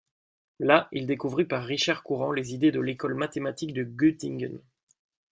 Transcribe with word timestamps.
Là, 0.59 0.89
il 0.91 1.05
découvrit 1.05 1.45
par 1.45 1.63
Richard 1.63 2.01
Courant 2.01 2.31
les 2.31 2.55
idées 2.55 2.71
de 2.71 2.79
l'École 2.81 3.13
mathématique 3.13 3.71
de 3.71 3.83
Göttingen. 3.83 4.57